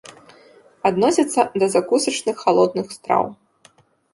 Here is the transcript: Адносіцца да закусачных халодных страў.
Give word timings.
Адносіцца 0.89 1.41
да 1.63 1.69
закусачных 1.75 2.35
халодных 2.45 2.87
страў. 2.99 3.23